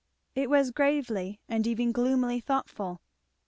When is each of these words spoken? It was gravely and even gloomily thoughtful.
It 0.33 0.49
was 0.49 0.71
gravely 0.71 1.41
and 1.47 1.67
even 1.67 1.91
gloomily 1.91 2.39
thoughtful. 2.39 3.01